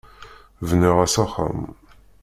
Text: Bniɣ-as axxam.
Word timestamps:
Bniɣ-as 0.67 1.15
axxam. 1.23 1.59